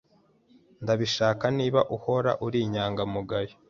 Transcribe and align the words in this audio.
Ndabishaka 0.83 1.45
niba 1.57 1.79
uhora 1.95 2.31
uri 2.45 2.57
inyangamugayo. 2.65 3.53